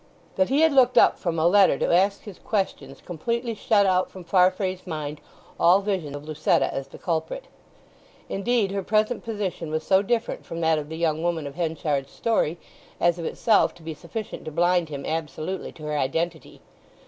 That 0.35 0.49
he 0.49 0.61
had 0.61 0.73
looked 0.73 0.97
up 0.97 1.19
from 1.19 1.37
a 1.37 1.45
letter 1.45 1.77
to 1.77 1.93
ask 1.93 2.23
his 2.23 2.39
questions 2.39 3.01
completely 3.05 3.53
shut 3.53 3.85
out 3.85 4.09
from 4.09 4.23
Farfrae's 4.23 4.87
mind 4.87 5.21
all 5.59 5.79
vision 5.81 6.15
of 6.15 6.25
Lucetta 6.27 6.73
as 6.73 6.87
the 6.87 6.97
culprit. 6.97 7.45
Indeed, 8.27 8.71
her 8.71 8.81
present 8.81 9.23
position 9.23 9.69
was 9.69 9.83
so 9.83 10.01
different 10.01 10.43
from 10.43 10.59
that 10.61 10.79
of 10.79 10.89
the 10.89 10.97
young 10.97 11.21
woman 11.21 11.45
of 11.45 11.53
Henchard's 11.53 12.11
story 12.11 12.57
as 12.99 13.19
of 13.19 13.25
itself 13.25 13.75
to 13.75 13.83
be 13.83 13.93
sufficient 13.93 14.43
to 14.45 14.51
blind 14.51 14.89
him 14.89 15.05
absolutely 15.05 15.71
to 15.73 15.83
her 15.83 15.97
identity. 15.99 16.61